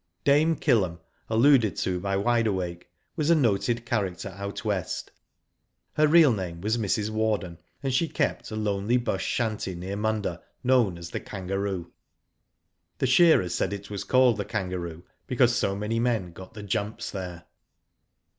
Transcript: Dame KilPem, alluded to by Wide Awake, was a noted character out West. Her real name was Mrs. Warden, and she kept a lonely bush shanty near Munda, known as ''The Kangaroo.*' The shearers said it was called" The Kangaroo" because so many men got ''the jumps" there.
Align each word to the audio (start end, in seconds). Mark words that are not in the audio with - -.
Dame 0.23 0.55
KilPem, 0.55 0.97
alluded 1.29 1.75
to 1.75 1.99
by 1.99 2.17
Wide 2.17 2.47
Awake, 2.47 2.89
was 3.15 3.29
a 3.29 3.35
noted 3.35 3.85
character 3.85 4.29
out 4.29 4.65
West. 4.65 5.11
Her 5.93 6.07
real 6.07 6.33
name 6.33 6.59
was 6.59 6.79
Mrs. 6.79 7.11
Warden, 7.11 7.59
and 7.83 7.93
she 7.93 8.07
kept 8.07 8.49
a 8.49 8.55
lonely 8.55 8.97
bush 8.97 9.23
shanty 9.23 9.75
near 9.75 9.95
Munda, 9.95 10.41
known 10.63 10.97
as 10.97 11.11
''The 11.11 11.23
Kangaroo.*' 11.23 11.91
The 12.97 13.05
shearers 13.05 13.53
said 13.53 13.73
it 13.73 13.91
was 13.91 14.03
called" 14.03 14.37
The 14.37 14.45
Kangaroo" 14.45 15.03
because 15.27 15.55
so 15.55 15.75
many 15.75 15.99
men 15.99 16.31
got 16.31 16.55
''the 16.55 16.63
jumps" 16.63 17.11
there. 17.11 17.43